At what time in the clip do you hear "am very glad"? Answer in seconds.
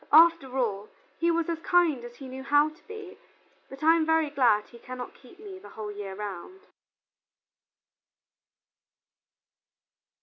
3.95-4.65